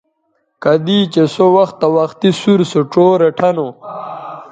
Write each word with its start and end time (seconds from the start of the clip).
کدی 0.63 0.99
چہء 1.13 1.27
سو 1.33 1.45
وختہ 1.55 1.87
وختی 1.95 2.29
سُور 2.39 2.59
سو 2.71 2.79
ڇو 2.91 3.05
ریٹھہ 3.21 3.49
نو 3.55 3.67